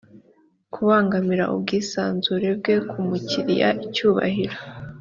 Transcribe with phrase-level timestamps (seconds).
[0.73, 4.55] kubangamira ubwisanzure bwe ku mukiriya icyubahiro